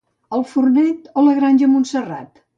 [0.37, 2.45] El Fornet o la Granja Montserrat?